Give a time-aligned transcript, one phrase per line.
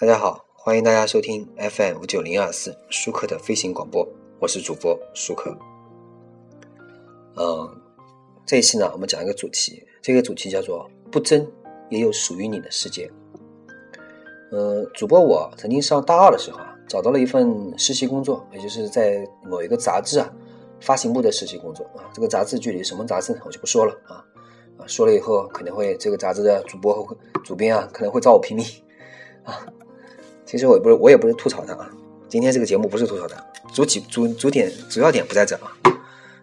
[0.00, 4.08] 大家好，欢迎大家收听 FM 五九零二四舒克的飞行广播，
[4.38, 5.54] 我是主播舒克。
[7.36, 7.68] 嗯，
[8.46, 11.46] 这一期呢，我们讲一个主题，这个主题叫做“不争
[11.90, 13.12] 也有属于你的世界”。
[14.50, 20.32] 呃，主播我曾经上大二的时候啊，找到了一份实习工作，也就是在某一个杂志啊
[20.80, 22.08] 发行部的实习工作啊。
[22.14, 24.24] 这个杂志具体什么杂志，我就不说了啊，
[24.86, 27.14] 说了以后可能会这个杂志的主播和
[27.44, 28.64] 主编啊可能会找我拼命
[29.44, 29.60] 啊。
[30.50, 31.88] 其实我也不是，我也不是吐槽他啊。
[32.28, 33.36] 今天这个节目不是吐槽他，
[33.72, 35.70] 主体主主点主要点不在这啊。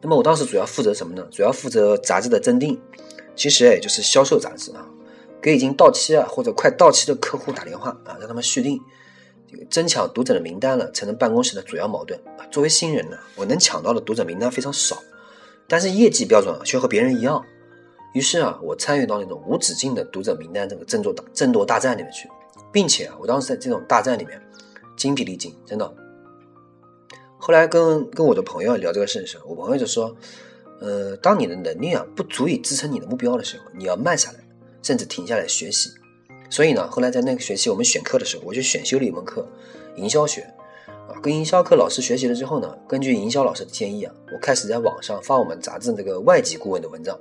[0.00, 1.24] 那么我当时主要负责什么呢？
[1.30, 2.76] 主要负责杂志的增订，
[3.36, 4.84] 其实也就是销售杂志啊，
[5.40, 8.80] 给已经到期啊或者快到期的客户打电话啊，让他们续订，
[9.48, 12.42] 这个争抢读者的名单了，成了办公室的主要矛盾啊。
[12.50, 14.96] 作为新人呢，我能抢到的读者名单非常少，
[15.68, 17.40] 但是业绩标准却和别人一样。
[18.14, 22.28] 于是啊，我参与到那种无止境的读者名单这个争夺大争夺大战里面去。
[22.72, 24.40] 并且啊，我当时在这种大战里面
[24.96, 25.94] 精疲力尽，真的。
[27.38, 30.16] 后来跟跟我的朋友聊这个事的时候，我朋友就说
[30.80, 34.38] ：“呃，当你的能力啊不足以支撑你的目标的时候，你要慢下来，
[34.82, 35.90] 甚至停下来学习。”
[36.48, 39.48] 所以呢，后来在那个学期我们选课的时候，我就选修了一门课——
[39.96, 40.42] 营销学。
[40.86, 47.18] 啊，跟营销课老师学习了之后呢，根据营销老师的建议啊，我开始在网上发我们杂志这个外籍顾问的文章。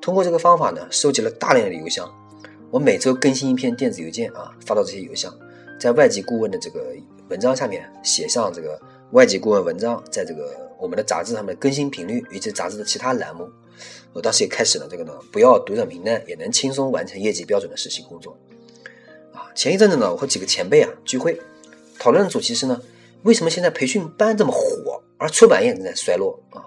[0.00, 2.10] 通过这个方法呢，收集了大量的邮箱。
[2.72, 5.30] 我每周更新一篇电子邮件啊，发到这些邮箱，
[5.78, 6.96] 在外籍顾问的这个
[7.28, 13.46] 文章下面写上这个外籍顾问文章在这个我们的杂志上面更新频率以及杂志的其他栏目。
[14.14, 18.34] 我当时也开始了这个呢，不要读者名单也能轻松完成业绩标准的实习工作。
[19.34, 21.38] 啊，前一阵子呢，我和几个前辈啊聚会，
[21.98, 22.80] 讨论的主题是呢，
[23.24, 26.64] 为什么现在培训班这么火，而出版业正在衰落啊？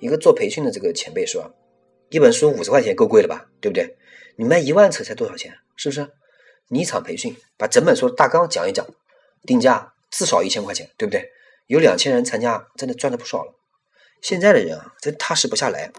[0.00, 1.48] 一个做培训的这个前辈说，
[2.08, 3.96] 一本书五十块钱够贵了吧，对不对？
[4.40, 5.58] 你卖一万册才多少钱？
[5.76, 6.10] 是不是？
[6.68, 8.86] 你一场培训把整本书大纲讲一讲，
[9.42, 11.30] 定价至少一千块钱，对不对？
[11.66, 13.52] 有两千人参加，真的赚了不少了。
[14.22, 15.92] 现在的人啊，真踏实不下来。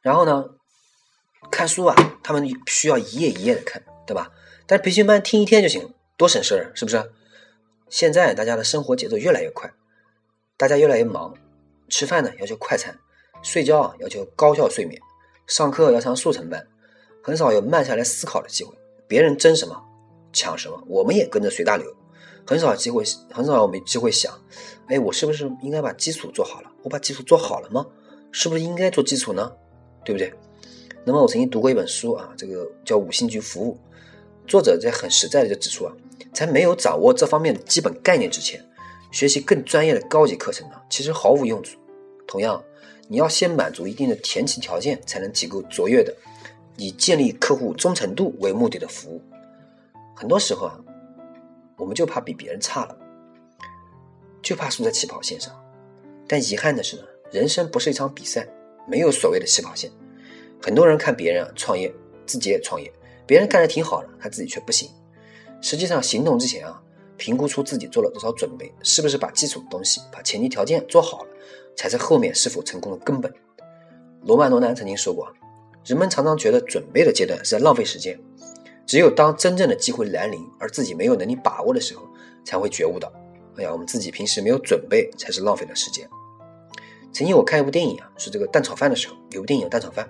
[0.00, 0.56] 然后呢，
[1.52, 1.94] 看书啊，
[2.24, 4.32] 他们需要一页一页的看，对吧？
[4.66, 7.12] 但是培训班听一天就行，多省事儿，是不是？
[7.88, 9.72] 现在大家的生活节奏越来越快，
[10.56, 11.32] 大家越来越忙，
[11.88, 12.98] 吃饭呢要求快餐，
[13.40, 15.00] 睡觉啊要求高效睡眠。
[15.46, 16.66] 上课要上速成班，
[17.22, 18.74] 很少有慢下来思考的机会。
[19.06, 19.80] 别人争什么，
[20.32, 21.86] 抢什么，我们也跟着随大流。
[22.44, 24.32] 很少机会，很少我们机会想，
[24.88, 26.72] 哎，我是不是应该把基础做好了？
[26.82, 27.86] 我把基础做好了吗？
[28.32, 29.52] 是不是应该做基础呢？
[30.04, 30.32] 对不对？
[31.04, 33.78] 那么我曾经读过一本书啊，这个叫《五星级服务》，
[34.48, 35.92] 作者在很实在的就指出啊，
[36.32, 38.64] 在没有掌握这方面的基本概念之前，
[39.12, 41.78] 学习更专业的高级课程呢，其实毫无用处。
[42.26, 42.60] 同样。
[43.08, 46.14] 你要先满足一定的前期条件，才能提供卓越的
[46.76, 49.22] 以建立客户忠诚度为目的的服务。
[50.14, 50.78] 很多时候啊，
[51.76, 52.98] 我们就怕比别人差了，
[54.42, 55.54] 就怕输在起跑线上。
[56.26, 58.48] 但遗憾的是呢，人生不是一场比赛，
[58.88, 59.90] 没有所谓的起跑线。
[60.60, 61.92] 很多人看别人啊创业，
[62.26, 62.92] 自己也创业，
[63.26, 64.90] 别人干的挺好的，他自己却不行。
[65.60, 66.82] 实际上，行动之前啊，
[67.16, 71.28] 评估出自己做了多少准备，是不是把基础的东西、把前提条件做好了。
[71.76, 73.32] 才是后面是否成功的根本。
[74.22, 75.32] 罗曼·罗兰曾经说过
[75.84, 78.18] ：“人们常常觉得准备的阶段是在浪费时间，
[78.84, 82.02] 只有当真正的机会来临，而自己没有能力把握的时候，
[82.44, 83.12] 才会觉悟到，
[83.56, 86.08] 哎呀，我们自己平时没有准备，才是浪费了时间。”
[87.12, 90.08] 曾经我看一部电影啊，是这个蛋炒饭的时候，有部电影《蛋炒饭》，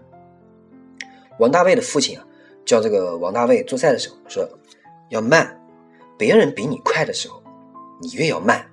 [1.39, 2.27] 王大卫的父亲啊，
[2.65, 4.49] 叫这个王大卫做菜的时候说
[5.11, 5.61] ：“要慢，
[6.17, 7.43] 别人比你快的时候，
[8.01, 8.67] 你越要慢。”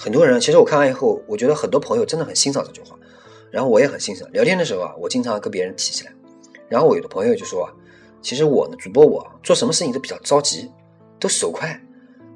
[0.00, 2.98] 很多人其实我看完以后，我觉得很多朋友真的很欣赏这句话，
[3.50, 4.26] 然后我也很欣赏。
[4.32, 6.12] 聊天的时候啊，我经常跟别人提起来，
[6.70, 7.70] 然后我有的朋友就说啊，
[8.22, 10.70] 其实我呢，主播我做什么事情都比较着急，
[11.18, 11.68] 都手快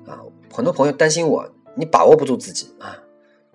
[0.06, 0.20] 啊。
[0.52, 2.98] 很多朋友担心我，你把握不住自己啊。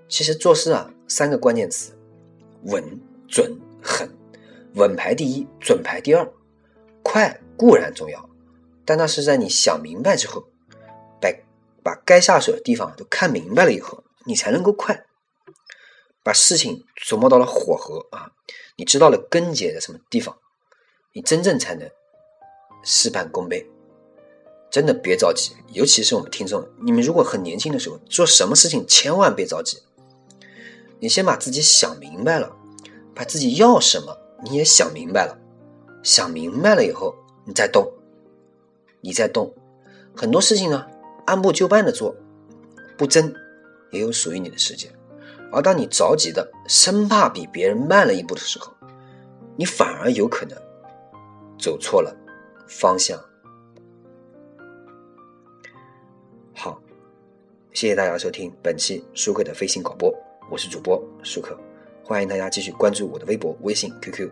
[0.08, 1.94] 其实做事啊，三个关键词：
[2.64, 2.84] 稳、
[3.28, 4.10] 准、狠。
[4.74, 6.28] 稳排第一，准排第二。
[7.04, 8.28] 快固然重要，
[8.84, 10.44] 但那是在你想明白之后。
[11.84, 15.06] 把该下手的地方都看明白了以后，你才能够快。
[16.22, 18.32] 把事情琢磨到了火候啊，
[18.76, 20.38] 你知道了根结在什么地方，
[21.14, 21.90] 你真正才能
[22.84, 23.68] 事半功倍。
[24.70, 29.80] 真的别着急，尤其是我们听众，你们如果很年轻的时候做什么事情，千万别着急。
[31.00, 32.56] 你先把自己想明白了，
[33.16, 35.40] 把自己要什么你也想明白了，
[36.04, 37.16] 想明白了以后，
[37.46, 37.92] 你再动，
[39.02, 39.56] 你再动，
[40.16, 40.86] 很多事情呢。
[41.30, 42.16] 按部就班的做
[42.98, 43.34] 不争
[43.92, 44.92] 也有属于你的世界
[45.52, 48.74] 而当你着急的生怕比别人慢了一步的时候
[49.56, 50.58] 你反而有可能
[51.58, 52.16] 走错了
[52.66, 53.20] 方向。
[56.54, 56.82] 好
[57.74, 60.14] 谢谢大家收听本期舒克的飞行广播
[60.50, 61.58] 我是主播舒克
[62.04, 64.30] 欢迎大家继续关注我的微博微信 qq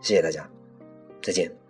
[0.00, 0.48] 谢谢大家
[1.22, 1.67] 再见。